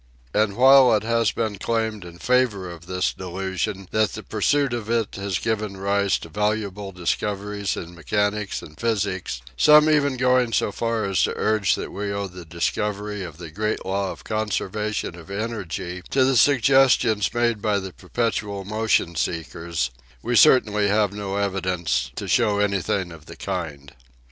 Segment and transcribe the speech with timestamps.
[0.33, 4.89] And while it has been claimed in favor of this delusion that the pursuit of
[4.89, 10.71] it has given rise to valuable discoveries in mechanics and physics, some even going so
[10.71, 14.29] far as to urge that we owe the discovery of the great law of the
[14.29, 19.91] conservation of energy to the sugges tions made by the perpetual motion seekers,
[20.23, 23.93] we certainly have no evidence to show anything of the kind.